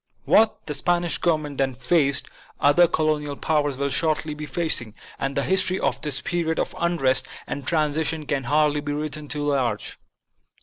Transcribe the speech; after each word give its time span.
What 0.25 0.65
the 0.65 0.73
Spanish 0.73 1.19
Government 1.19 1.59
then 1.59 1.75
faced, 1.75 2.27
other 2.59 2.87
colonial 2.87 3.35
powers 3.35 3.77
will 3.77 3.91
shortly 3.91 4.33
be 4.33 4.47
facing; 4.47 4.95
and 5.19 5.35
the 5.37 5.43
history 5.43 5.79
of 5.79 6.01
this 6.01 6.21
period 6.21 6.57
of 6.57 6.73
unrest 6.79 7.27
and 7.45 7.67
transition 7.67 8.25
can 8.25 8.45
hardly 8.45 8.79
be 8.81 8.93
written 8.93 9.27
too 9.27 9.43
large. 9.45 9.99